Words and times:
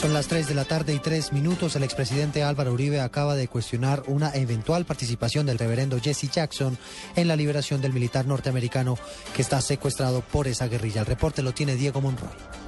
Son 0.00 0.14
las 0.14 0.28
3 0.28 0.46
de 0.46 0.54
la 0.54 0.64
tarde 0.64 0.94
y 0.94 1.00
3 1.00 1.32
minutos. 1.32 1.74
El 1.74 1.82
expresidente 1.82 2.44
Álvaro 2.44 2.72
Uribe 2.72 3.00
acaba 3.00 3.34
de 3.34 3.48
cuestionar 3.48 4.04
una 4.06 4.30
eventual 4.30 4.84
participación 4.84 5.44
del 5.44 5.58
reverendo 5.58 5.98
Jesse 6.00 6.30
Jackson 6.30 6.78
en 7.16 7.26
la 7.26 7.34
liberación 7.34 7.80
del 7.80 7.92
militar 7.92 8.24
norteamericano 8.24 8.96
que 9.34 9.42
está 9.42 9.60
secuestrado 9.60 10.20
por 10.20 10.46
esa 10.46 10.68
guerrilla. 10.68 11.00
El 11.00 11.06
reporte 11.06 11.42
lo 11.42 11.52
tiene 11.52 11.74
Diego 11.74 12.00
Monroy. 12.00 12.67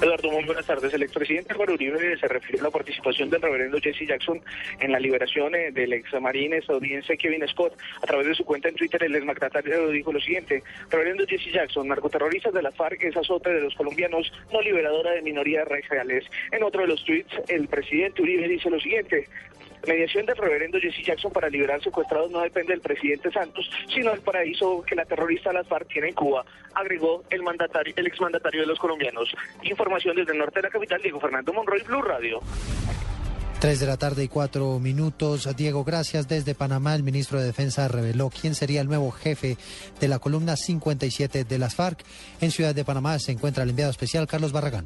Eduardo, 0.00 0.30
muy 0.30 0.44
buenas 0.44 0.66
tardes. 0.66 0.92
El 0.92 1.02
expresidente 1.02 1.52
Álvaro 1.52 1.74
Uribe 1.74 2.18
se 2.18 2.26
refirió 2.26 2.60
a 2.60 2.64
la 2.64 2.70
participación 2.70 3.30
del 3.30 3.40
reverendo 3.40 3.78
Jesse 3.80 4.06
Jackson 4.06 4.40
en 4.80 4.92
la 4.92 4.98
liberación 4.98 5.54
eh, 5.54 5.70
del 5.70 5.92
ex 5.92 6.12
marine 6.20 6.58
estadounidense 6.58 7.16
Kevin 7.16 7.46
Scott. 7.48 7.78
A 8.02 8.06
través 8.06 8.26
de 8.26 8.34
su 8.34 8.44
cuenta 8.44 8.68
en 8.68 8.74
Twitter, 8.74 9.02
el 9.04 9.14
exmandatario 9.14 9.88
dijo 9.88 10.12
lo 10.12 10.20
siguiente. 10.20 10.62
Reverendo 10.90 11.24
Jesse 11.26 11.52
Jackson, 11.52 11.88
narcoterroristas 11.88 12.52
de 12.52 12.62
la 12.62 12.72
FARC, 12.72 13.04
es 13.04 13.16
azote 13.16 13.50
de 13.50 13.60
los 13.60 13.74
colombianos, 13.74 14.32
no 14.52 14.60
liberadora 14.60 15.12
de 15.12 15.22
minorías 15.22 15.66
raciales. 15.66 16.24
En 16.50 16.62
otro 16.64 16.82
de 16.82 16.88
los 16.88 17.04
tweets, 17.04 17.32
el 17.48 17.68
presidente 17.68 18.22
Uribe 18.22 18.48
dice 18.48 18.70
lo 18.70 18.80
siguiente. 18.80 19.28
Mediación 19.86 20.26
del 20.26 20.36
reverendo 20.36 20.78
Jesse 20.78 21.04
Jackson 21.04 21.32
para 21.32 21.48
liberar 21.48 21.82
secuestrados 21.82 22.30
no 22.30 22.40
depende 22.40 22.72
del 22.72 22.80
presidente 22.80 23.30
Santos, 23.30 23.70
sino 23.92 24.10
del 24.10 24.20
paraíso 24.20 24.82
que 24.82 24.94
la 24.94 25.04
terrorista 25.04 25.52
las 25.52 25.66
FARC 25.66 25.88
tiene 25.88 26.08
en 26.08 26.14
Cuba, 26.14 26.44
agregó 26.74 27.24
el 27.30 27.42
mandatario, 27.42 27.94
el 27.96 28.06
exmandatario 28.06 28.62
de 28.62 28.66
los 28.66 28.78
colombianos. 28.78 29.34
Información 29.62 30.16
desde 30.16 30.32
el 30.32 30.38
norte 30.38 30.60
de 30.60 30.62
la 30.62 30.70
capital, 30.70 31.00
Diego 31.02 31.20
Fernando 31.20 31.52
Monroy, 31.52 31.82
Blue 31.82 32.02
Radio. 32.02 32.40
3 33.60 33.80
de 33.80 33.86
la 33.86 33.96
tarde 33.96 34.24
y 34.24 34.28
4 34.28 34.78
minutos. 34.78 35.48
Diego, 35.56 35.84
gracias. 35.84 36.28
Desde 36.28 36.54
Panamá, 36.54 36.94
el 36.94 37.02
ministro 37.02 37.40
de 37.40 37.46
Defensa 37.46 37.88
reveló 37.88 38.28
quién 38.28 38.54
sería 38.54 38.82
el 38.82 38.88
nuevo 38.88 39.10
jefe 39.10 39.56
de 40.00 40.08
la 40.08 40.18
columna 40.18 40.54
57 40.56 41.44
de 41.44 41.58
las 41.58 41.74
FARC. 41.74 42.04
En 42.42 42.50
Ciudad 42.50 42.74
de 42.74 42.84
Panamá 42.84 43.18
se 43.18 43.32
encuentra 43.32 43.62
el 43.62 43.70
enviado 43.70 43.90
especial 43.90 44.26
Carlos 44.26 44.52
Barragán. 44.52 44.84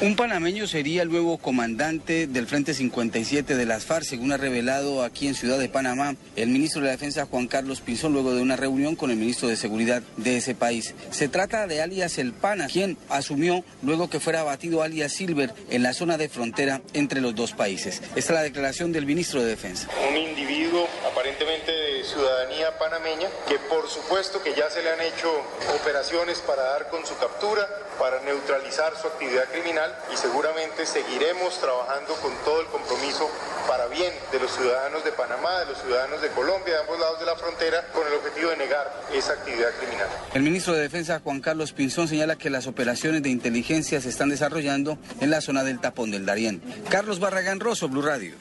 Un 0.00 0.14
panameño 0.14 0.68
sería 0.68 1.02
el 1.02 1.10
nuevo 1.10 1.38
comandante 1.38 2.28
del 2.28 2.46
Frente 2.46 2.72
57 2.72 3.56
de 3.56 3.66
las 3.66 3.84
FARC, 3.84 4.04
según 4.04 4.30
ha 4.30 4.36
revelado 4.36 5.02
aquí 5.02 5.26
en 5.26 5.34
Ciudad 5.34 5.58
de 5.58 5.68
Panamá 5.68 6.14
el 6.36 6.50
ministro 6.50 6.80
de 6.80 6.86
la 6.86 6.92
Defensa 6.92 7.26
Juan 7.26 7.48
Carlos 7.48 7.80
Pinzón 7.80 8.12
luego 8.12 8.32
de 8.32 8.40
una 8.40 8.54
reunión 8.54 8.94
con 8.94 9.10
el 9.10 9.16
ministro 9.16 9.48
de 9.48 9.56
Seguridad 9.56 10.04
de 10.16 10.36
ese 10.36 10.54
país. 10.54 10.94
Se 11.10 11.26
trata 11.26 11.66
de 11.66 11.82
alias 11.82 12.18
El 12.18 12.32
Pana, 12.32 12.68
quien 12.68 12.96
asumió 13.08 13.64
luego 13.82 14.08
que 14.08 14.20
fuera 14.20 14.42
abatido 14.42 14.82
alias 14.82 15.12
Silver 15.14 15.52
en 15.68 15.82
la 15.82 15.92
zona 15.92 16.16
de 16.16 16.28
frontera 16.28 16.80
entre 16.92 17.20
los 17.20 17.34
dos 17.34 17.50
países. 17.50 18.00
Esta 18.14 18.18
es 18.18 18.30
la 18.30 18.42
declaración 18.42 18.92
del 18.92 19.04
ministro 19.04 19.42
de 19.42 19.48
Defensa. 19.48 19.88
Un 20.08 20.16
individuo 20.16 20.86
aparentemente 21.18 21.72
de 21.72 22.04
ciudadanía 22.04 22.78
panameña 22.78 23.28
que 23.48 23.58
por 23.58 23.88
supuesto 23.90 24.40
que 24.40 24.54
ya 24.54 24.70
se 24.70 24.82
le 24.82 24.90
han 24.92 25.00
hecho 25.00 25.28
operaciones 25.74 26.38
para 26.38 26.62
dar 26.62 26.88
con 26.90 27.04
su 27.04 27.18
captura, 27.18 27.66
para 27.98 28.20
neutralizar 28.20 28.96
su 28.96 29.08
actividad 29.08 29.46
criminal 29.50 29.92
y 30.14 30.16
seguramente 30.16 30.86
seguiremos 30.86 31.58
trabajando 31.58 32.14
con 32.22 32.32
todo 32.44 32.60
el 32.60 32.68
compromiso 32.68 33.28
para 33.66 33.88
bien 33.88 34.12
de 34.30 34.38
los 34.38 34.52
ciudadanos 34.52 35.04
de 35.04 35.10
Panamá, 35.10 35.58
de 35.58 35.66
los 35.66 35.82
ciudadanos 35.82 36.22
de 36.22 36.28
Colombia, 36.28 36.74
de 36.74 36.80
ambos 36.82 37.00
lados 37.00 37.18
de 37.18 37.26
la 37.26 37.34
frontera, 37.34 37.84
con 37.92 38.06
el 38.06 38.14
objetivo 38.14 38.50
de 38.50 38.56
negar 38.56 38.88
esa 39.12 39.32
actividad 39.32 39.70
criminal. 39.80 40.08
El 40.34 40.42
ministro 40.42 40.74
de 40.74 40.82
Defensa, 40.82 41.20
Juan 41.24 41.40
Carlos 41.40 41.72
Pinzón, 41.72 42.06
señala 42.06 42.36
que 42.36 42.48
las 42.48 42.68
operaciones 42.68 43.24
de 43.24 43.30
inteligencia 43.30 44.00
se 44.00 44.08
están 44.08 44.30
desarrollando 44.30 44.98
en 45.20 45.30
la 45.30 45.40
zona 45.40 45.64
del 45.64 45.80
tapón 45.80 46.12
del 46.12 46.26
Darién. 46.26 46.62
Carlos 46.88 47.18
Barragán 47.18 47.58
Rosso, 47.58 47.88
Blue 47.88 48.02
Radio. 48.02 48.36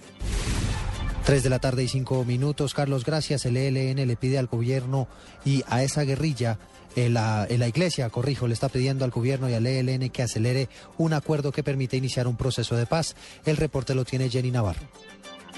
3 1.27 1.43
de 1.43 1.49
la 1.49 1.59
tarde 1.59 1.83
y 1.83 1.89
5 1.89 2.23
minutos. 2.23 2.73
Carlos, 2.73 3.03
gracias. 3.03 3.45
El 3.45 3.57
ELN 3.57 4.07
le 4.07 4.15
pide 4.15 4.37
al 4.37 4.47
gobierno 4.47 5.09
y 5.43 5.61
a 5.67 5.83
esa 5.83 6.03
guerrilla 6.03 6.57
en 6.95 7.15
la, 7.15 7.45
en 7.49 7.59
la, 7.59 7.67
iglesia, 7.67 8.09
corrijo, 8.09 8.47
le 8.47 8.53
está 8.53 8.69
pidiendo 8.69 9.03
al 9.03 9.11
gobierno 9.11 9.49
y 9.49 9.53
al 9.53 9.67
ELN 9.67 10.09
que 10.09 10.23
acelere 10.23 10.69
un 10.97 11.11
acuerdo 11.11 11.51
que 11.51 11.63
permite 11.63 11.97
iniciar 11.97 12.27
un 12.27 12.37
proceso 12.37 12.77
de 12.77 12.85
paz. 12.85 13.17
El 13.43 13.57
reporte 13.57 13.93
lo 13.93 14.05
tiene 14.05 14.29
Jenny 14.29 14.51
Navarro. 14.51 14.87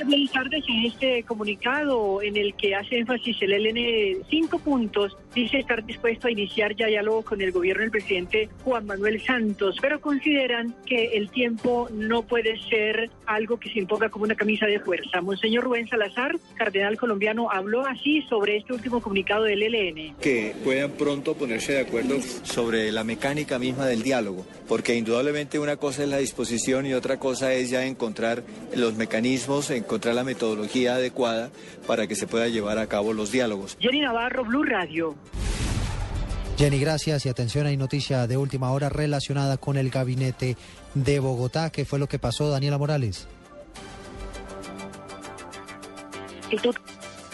Buenas 0.06 0.32
tardes. 0.32 0.64
En 0.68 0.86
este 0.86 1.24
comunicado 1.24 2.22
en 2.22 2.38
el 2.38 2.54
que 2.56 2.76
hace 2.76 3.00
énfasis 3.00 3.38
el 3.42 3.54
ELN 3.54 4.24
cinco 4.30 4.60
puntos, 4.60 5.18
dice 5.36 5.60
estar 5.60 5.86
dispuesto 5.86 6.28
a 6.28 6.32
iniciar 6.32 6.76
ya 6.76 6.88
diálogo 6.88 7.24
con 7.24 7.42
el 7.42 7.52
gobierno 7.52 7.82
del 7.82 7.92
presidente 7.92 8.50
Juan 8.64 8.86
Manuel 8.86 9.22
Santos, 9.22 9.76
pero 9.82 10.00
consideran 10.00 10.76
que 10.86 11.18
el 11.18 11.30
tiempo 11.30 11.90
no 11.92 12.24
puede 12.24 12.60
ser 12.70 13.10
algo 13.26 13.60
que 13.60 13.72
se 13.72 13.80
imponga 13.80 14.10
como 14.10 14.26
una 14.26 14.36
camisa 14.36 14.66
de 14.66 14.80
fuerza. 14.80 15.22
Monseñor 15.22 15.66
Rubén 15.66 15.88
Salazar, 15.88 16.38
cardenal 16.56 16.98
colombiano, 16.98 17.52
habló 17.52 17.86
así 17.86 18.22
sobre 18.24 18.58
este 18.58 18.74
último 18.74 19.02
comunicado 19.02 19.44
del 19.44 19.64
ELN. 19.64 20.16
Que 20.16 20.56
puedan 20.64 20.92
pronto 20.92 21.36
ponerse 21.36 21.74
de 21.74 21.82
acuerdo 21.82 22.20
sobre 22.44 22.92
la 22.92 23.04
mecánica 23.04 23.60
misma 23.60 23.86
del 23.86 24.02
diálogo, 24.02 24.46
porque 24.68 24.96
indudablemente 24.96 25.60
una 25.60 25.78
cosa 25.78 26.04
es 26.04 26.10
la 26.10 26.18
disposición 26.18 26.86
y 26.86 26.94
otra 26.94 27.20
cosa 27.20 27.54
es 27.54 27.70
ya 27.70 27.86
encontrar 27.86 28.44
los 28.76 28.96
mecanismos, 28.96 29.70
encontrar 29.90 30.14
la 30.14 30.24
metodología 30.24 30.94
adecuada 30.96 31.50
para 31.88 32.06
que 32.06 32.14
se 32.14 32.28
pueda 32.28 32.48
llevar 32.48 32.78
a 32.78 32.86
cabo 32.86 33.12
los 33.12 33.32
diálogos. 33.32 33.76
Jenny 33.80 34.02
Navarro, 34.02 34.46
Blue 34.46 34.64
Radio. 34.64 35.16
Jenny, 36.60 36.80
gracias 36.80 37.26
y 37.26 37.30
atención, 37.30 37.66
hay 37.66 37.76
noticia 37.76 38.28
de 38.28 38.38
última 38.38 38.72
hora 38.72 38.90
relacionada 38.90 39.58
con 39.58 39.78
el 39.78 39.90
gabinete 39.90 40.58
de 40.94 41.20
Bogotá. 41.20 41.72
¿Qué 41.72 41.86
fue 41.86 41.98
lo 41.98 42.06
que 42.06 42.20
pasó, 42.20 42.52
Daniela 42.52 42.78
Morales? 42.78 43.28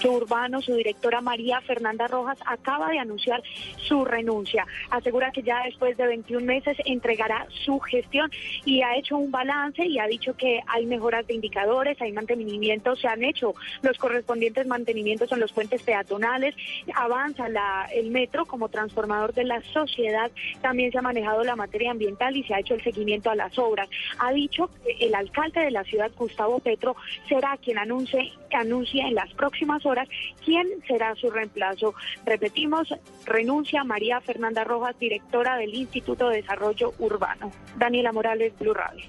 Urbano, 0.08 0.62
su 0.62 0.76
directora 0.76 1.20
María 1.20 1.60
Fernanda 1.62 2.08
Rojas 2.08 2.38
acaba 2.46 2.90
de 2.90 3.00
anunciar 3.00 3.42
su 3.88 4.06
renuncia. 4.06 4.66
Asegura 4.90 5.32
que 5.32 5.44
ya 5.44 5.64
después 5.64 5.98
de 5.98 6.08
21 6.08 6.46
meses 6.46 6.78
entregará 6.86 7.48
su 7.50 7.80
gestión 7.80 8.30
y 8.66 8.82
ha 8.82 8.96
hecho 8.96 9.18
un 9.18 9.32
balance 9.32 9.86
y 9.86 10.00
ha 10.00 10.08
dicho 10.08 10.36
que 10.36 10.62
hay 10.68 10.86
mejoras 10.86 11.26
de 11.28 11.36
indicadores, 11.36 12.02
hay 12.02 12.12
mantenimientos, 12.12 13.00
se 13.00 13.08
han 13.08 13.24
hecho 13.24 13.54
los 13.82 13.98
correspondientes 13.98 14.68
mantenimientos 14.68 15.32
en 15.32 15.40
los 15.40 15.52
puentes 15.52 15.82
peatonales, 15.84 16.56
avanza 16.96 17.50
la, 17.50 17.88
el 17.94 18.12
metro 18.12 18.46
como 18.46 18.70
transformador 18.70 19.34
de 19.34 19.44
la 19.44 19.62
sociedad, 19.62 20.32
también 20.62 20.92
se 20.92 20.98
ha 20.98 21.02
manejado 21.02 21.44
la 21.44 21.56
materia 21.56 21.92
ambiental 21.92 22.36
y 22.36 22.44
se 22.44 22.54
ha 22.54 22.60
hecho 22.60 22.76
el 22.76 22.84
seguimiento 22.84 23.30
a 23.30 23.36
las 23.36 23.58
obras. 23.58 23.90
Ha 24.20 24.32
dicho 24.32 24.70
que 24.84 25.06
el 25.06 25.16
alcalde 25.16 25.62
de 25.62 25.72
la 25.72 25.84
ciudad, 25.84 26.12
Gustavo 26.18 26.60
Petro, 26.60 26.96
será 27.28 27.58
quien 27.58 27.78
anuncie, 27.78 28.32
anuncie 28.52 29.02
en 29.02 29.16
las 29.16 29.34
próximas 29.34 29.86
horas 29.86 30.08
quién 30.44 30.68
será 30.88 31.16
su 31.16 31.30
reemplazo. 31.30 31.94
Repetimos, 32.26 32.94
renuncia 33.26 33.75
María 33.84 34.22
Fernanda 34.22 34.64
Rojas, 34.64 34.98
directora 35.00 35.58
del 35.58 35.74
Instituto 35.74 36.30
de 36.30 36.38
Desarrollo 36.38 36.94
Urbano. 37.00 37.52
Daniela 37.78 38.12
Morales, 38.12 38.54
Blue 38.60 38.74
Radio. 38.74 39.06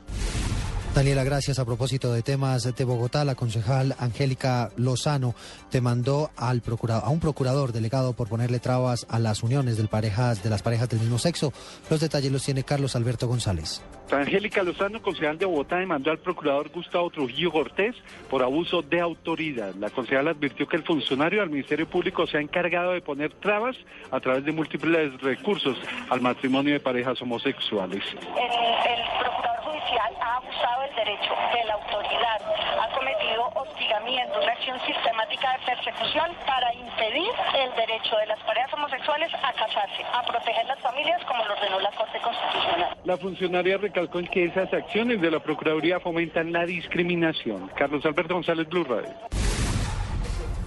Daniela, 0.96 1.24
gracias. 1.24 1.58
A 1.58 1.66
propósito 1.66 2.10
de 2.10 2.22
temas 2.22 2.74
de 2.74 2.84
Bogotá, 2.84 3.22
la 3.26 3.34
concejal 3.34 3.94
Angélica 3.98 4.70
Lozano 4.78 5.34
te 5.70 5.82
mandó 5.82 6.30
al 6.38 6.62
procurador, 6.62 7.04
a 7.04 7.10
un 7.10 7.20
procurador 7.20 7.72
delegado 7.72 8.14
por 8.14 8.30
ponerle 8.30 8.60
trabas 8.60 9.06
a 9.10 9.18
las 9.18 9.42
uniones 9.42 9.76
del 9.76 9.88
parejas, 9.88 10.42
de 10.42 10.48
las 10.48 10.62
parejas 10.62 10.88
del 10.88 11.00
mismo 11.00 11.18
sexo. 11.18 11.52
Los 11.90 12.00
detalles 12.00 12.32
los 12.32 12.42
tiene 12.42 12.64
Carlos 12.64 12.96
Alberto 12.96 13.28
González. 13.28 13.82
Angélica 14.10 14.62
Lozano, 14.62 15.02
concejal 15.02 15.36
de 15.36 15.44
Bogotá, 15.44 15.76
demandó 15.76 16.10
al 16.10 16.18
procurador 16.18 16.70
Gustavo 16.70 17.10
Trujillo 17.10 17.52
Cortés 17.52 17.94
por 18.30 18.42
abuso 18.42 18.80
de 18.80 18.98
autoridad. 18.98 19.74
La 19.74 19.90
concejal 19.90 20.28
advirtió 20.28 20.66
que 20.66 20.76
el 20.76 20.82
funcionario 20.82 21.40
del 21.40 21.50
Ministerio 21.50 21.86
Público 21.86 22.26
se 22.26 22.38
ha 22.38 22.40
encargado 22.40 22.92
de 22.92 23.02
poner 23.02 23.34
trabas 23.34 23.76
a 24.10 24.18
través 24.20 24.46
de 24.46 24.52
múltiples 24.52 25.20
recursos 25.20 25.76
al 26.08 26.22
matrimonio 26.22 26.72
de 26.72 26.80
parejas 26.80 27.20
homosexuales. 27.20 28.02
El, 28.12 28.16
el 28.16 29.02
procurador 29.20 29.58
judicial 29.64 30.14
ha 30.22 30.36
abusado 30.36 30.82
del 30.82 30.94
derecho 30.94 31.34
de 31.52 31.64
la 31.66 31.74
autoridad, 31.74 32.40
ha 32.78 32.88
cometido 32.94 33.42
hostigamiento, 33.54 34.38
una 34.38 34.44
acción 34.56 34.78
sistemática 34.86 35.52
de 35.52 35.60
persecución 35.66 36.28
para 36.46 36.72
impedir 36.74 37.28
el 37.60 37.70
derecho 37.76 38.16
de 38.16 38.26
las 38.26 38.40
parejas 38.40 38.72
homosexuales 38.72 39.28
a 39.34 39.52
casarse, 39.52 40.02
a 40.12 40.24
proteger 40.24 40.64
las 40.66 40.80
familias 40.80 41.20
como 41.24 41.44
lo 41.44 41.52
ordenó 41.52 41.80
la 41.80 41.92
Corte 41.92 42.18
Constitucional. 42.20 42.96
La 43.04 43.16
funcionaria 43.16 43.76
recalcó 43.76 44.18
en 44.20 44.26
que 44.28 44.44
esas 44.44 44.72
acciones 44.72 45.20
de 45.20 45.30
la 45.30 45.40
Procuraduría 45.40 46.00
fomentan 46.00 46.52
la 46.52 46.64
discriminación. 46.64 47.68
Carlos 47.76 48.04
Alberto 48.06 48.34
González, 48.34 48.68
Blue 48.68 48.84
Radio. 48.84 49.12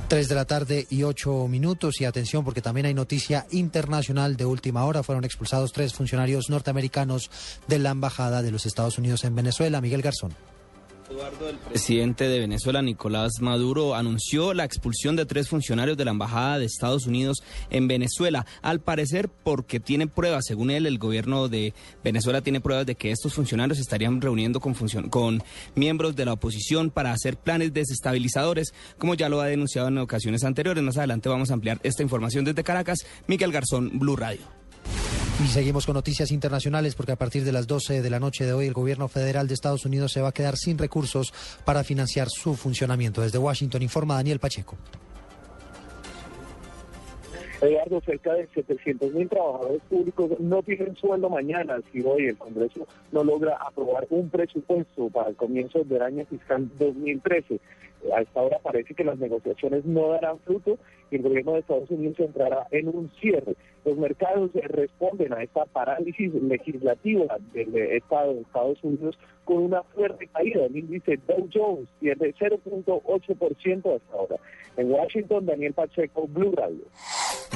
Tres 0.07 0.27
de 0.27 0.35
la 0.35 0.45
tarde 0.45 0.87
y 0.89 1.03
ocho 1.03 1.47
minutos 1.47 2.01
y 2.01 2.05
atención 2.05 2.43
porque 2.43 2.61
también 2.61 2.87
hay 2.87 2.95
noticia 2.95 3.45
internacional 3.51 4.37
de 4.37 4.45
última 4.45 4.85
hora. 4.85 5.03
Fueron 5.03 5.23
expulsados 5.23 5.71
tres 5.71 5.93
funcionarios 5.93 6.49
norteamericanos 6.49 7.29
de 7.67 7.77
la 7.77 7.91
Embajada 7.91 8.41
de 8.41 8.51
los 8.51 8.65
Estados 8.65 8.97
Unidos 8.97 9.23
en 9.23 9.35
Venezuela. 9.35 9.81
Miguel 9.81 10.01
Garzón. 10.01 10.35
El 11.19 11.57
presidente 11.57 12.29
de 12.29 12.39
Venezuela, 12.39 12.81
Nicolás 12.81 13.41
Maduro, 13.41 13.93
anunció 13.93 14.53
la 14.53 14.63
expulsión 14.63 15.17
de 15.17 15.25
tres 15.25 15.49
funcionarios 15.49 15.97
de 15.97 16.05
la 16.05 16.11
Embajada 16.11 16.59
de 16.59 16.65
Estados 16.65 17.07
Unidos 17.07 17.43
en 17.69 17.89
Venezuela, 17.89 18.45
al 18.61 18.79
parecer 18.79 19.27
porque 19.27 19.81
tiene 19.81 20.07
pruebas, 20.07 20.45
según 20.47 20.71
él, 20.71 20.85
el 20.85 20.97
gobierno 20.97 21.49
de 21.49 21.73
Venezuela 22.05 22.41
tiene 22.41 22.61
pruebas 22.61 22.85
de 22.85 22.95
que 22.95 23.11
estos 23.11 23.33
funcionarios 23.33 23.79
estarían 23.79 24.21
reuniendo 24.21 24.61
con, 24.61 24.73
con 25.09 25.43
miembros 25.75 26.15
de 26.15 26.23
la 26.23 26.33
oposición 26.33 26.89
para 26.89 27.11
hacer 27.11 27.35
planes 27.35 27.73
desestabilizadores, 27.73 28.73
como 28.97 29.13
ya 29.15 29.27
lo 29.27 29.41
ha 29.41 29.47
denunciado 29.47 29.89
en 29.89 29.97
ocasiones 29.97 30.45
anteriores. 30.45 30.81
Más 30.83 30.97
adelante 30.97 31.27
vamos 31.27 31.51
a 31.51 31.55
ampliar 31.55 31.81
esta 31.83 32.01
información 32.01 32.45
desde 32.45 32.63
Caracas. 32.63 32.99
Miguel 33.27 33.51
Garzón, 33.51 33.99
Blue 33.99 34.15
Radio. 34.15 34.41
Y 35.41 35.47
seguimos 35.47 35.85
con 35.85 35.95
noticias 35.95 36.31
internacionales 36.31 36.95
porque 36.95 37.13
a 37.13 37.15
partir 37.15 37.45
de 37.45 37.53
las 37.53 37.65
12 37.65 38.01
de 38.01 38.09
la 38.09 38.19
noche 38.19 38.45
de 38.45 38.51
hoy 38.51 38.67
el 38.67 38.73
gobierno 38.73 39.07
federal 39.07 39.47
de 39.47 39.53
Estados 39.53 39.85
Unidos 39.85 40.11
se 40.11 40.21
va 40.21 40.29
a 40.29 40.31
quedar 40.33 40.57
sin 40.57 40.77
recursos 40.77 41.33
para 41.63 41.85
financiar 41.85 42.27
su 42.29 42.55
funcionamiento. 42.55 43.21
Desde 43.21 43.37
Washington 43.37 43.81
informa 43.81 44.15
Daniel 44.15 44.39
Pacheco. 44.39 44.75
Eduardo, 47.61 48.01
cerca 48.05 48.33
de 48.33 48.47
700 48.53 49.13
mil 49.13 49.27
trabajadores 49.29 49.81
públicos 49.89 50.31
no 50.39 50.61
tienen 50.63 50.95
sueldo 50.95 51.29
mañana 51.29 51.77
si 51.91 52.01
hoy 52.01 52.27
el 52.27 52.37
Congreso 52.37 52.87
no 53.11 53.23
logra 53.23 53.57
aprobar 53.57 54.07
un 54.09 54.29
presupuesto 54.29 55.09
para 55.09 55.29
el 55.29 55.35
comienzo 55.35 55.83
del 55.83 56.01
año 56.01 56.25
fiscal 56.25 56.69
2013. 56.77 57.59
A 58.15 58.21
esta 58.21 58.41
hora 58.41 58.59
parece 58.59 58.93
que 58.93 59.03
las 59.03 59.19
negociaciones 59.19 59.85
no 59.85 60.09
darán 60.09 60.39
fruto 60.39 60.77
y 61.11 61.17
el 61.17 61.21
gobierno 61.21 61.53
de 61.53 61.59
Estados 61.59 61.89
Unidos 61.89 62.19
entrará 62.19 62.67
en 62.71 62.87
un 62.87 63.11
cierre. 63.19 63.55
Los 63.85 63.97
mercados 63.97 64.51
responden 64.53 65.33
a 65.33 65.43
esta 65.43 65.65
parálisis 65.65 66.33
legislativa 66.33 67.37
del 67.53 67.75
Estado 67.75 68.33
de 68.33 68.41
Estados 68.41 68.83
Unidos 68.83 69.17
con 69.45 69.57
una 69.57 69.83
fuerte 69.83 70.27
caída. 70.27 70.65
El 70.65 70.77
índice 70.77 71.19
Dow 71.27 71.49
Jones 71.53 71.87
pierde 71.99 72.33
0.8% 72.35 73.95
hasta 73.95 74.13
ahora. 74.13 74.35
En 74.77 74.91
Washington, 74.91 75.45
Daniel 75.45 75.73
Pacheco, 75.73 76.27
Blue 76.27 76.53
Radio. 76.55 76.85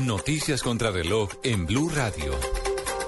Noticias 0.05 0.63
contra 0.63 0.91
reloj 0.91 1.29
en 1.43 1.65
Blue 1.65 1.89
Radio. 1.89 2.33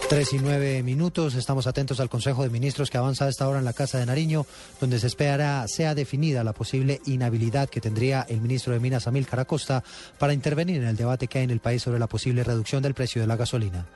Tres 0.09 0.33
y 0.33 0.37
nueve 0.37 0.83
minutos. 0.83 1.33
Estamos 1.33 1.65
atentos 1.65 1.99
al 1.99 2.09
Consejo 2.09 2.43
de 2.43 2.51
Ministros 2.51 2.91
que 2.91 2.97
avanza 2.99 3.25
a 3.25 3.29
esta 3.29 3.49
hora 3.49 3.57
en 3.57 3.65
la 3.65 3.73
Casa 3.73 3.97
de 3.97 4.05
Nariño, 4.05 4.45
donde 4.79 4.99
se 4.99 5.07
espera 5.07 5.67
sea 5.67 5.95
definida 5.95 6.43
la 6.43 6.53
posible 6.53 7.01
inhabilidad 7.07 7.69
que 7.69 7.81
tendría 7.81 8.21
el 8.29 8.39
ministro 8.39 8.73
de 8.73 8.79
Minas, 8.79 9.07
Amil 9.07 9.25
Caracosta, 9.25 9.83
para 10.19 10.33
intervenir 10.33 10.77
en 10.77 10.87
el 10.87 10.95
debate 10.95 11.27
que 11.27 11.39
hay 11.39 11.45
en 11.45 11.49
el 11.49 11.59
país 11.59 11.81
sobre 11.81 11.97
la 11.97 12.05
posible 12.05 12.43
reducción 12.43 12.83
del 12.83 12.93
precio 12.93 13.19
de 13.19 13.27
la 13.27 13.35
gasolina. 13.35 13.87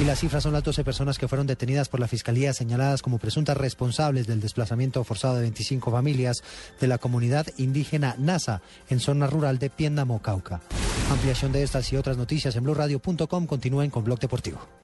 Y 0.00 0.04
las 0.04 0.20
cifras 0.20 0.42
son 0.42 0.54
las 0.54 0.64
12 0.64 0.82
personas 0.82 1.18
que 1.18 1.28
fueron 1.28 1.46
detenidas 1.46 1.90
por 1.90 2.00
la 2.00 2.08
Fiscalía 2.08 2.54
señaladas 2.54 3.02
como 3.02 3.18
presuntas 3.18 3.56
responsables 3.56 4.26
del 4.26 4.40
desplazamiento 4.40 5.04
forzado 5.04 5.36
de 5.36 5.42
25 5.42 5.90
familias 5.90 6.42
de 6.80 6.88
la 6.88 6.96
comunidad 6.96 7.46
indígena 7.58 8.16
NASA 8.18 8.62
en 8.88 8.98
zona 8.98 9.26
rural 9.26 9.58
de 9.58 9.68
Piendamo, 9.68 10.22
Cauca. 10.22 10.62
Ampliación 11.10 11.52
de 11.52 11.62
estas 11.62 11.92
y 11.92 11.96
otras 11.96 12.16
noticias 12.16 12.56
en 12.56 12.64
blurradio.com. 12.64 13.46
Continúen 13.46 13.90
con 13.90 14.04
Blog 14.04 14.18
Deportivo. 14.18 14.82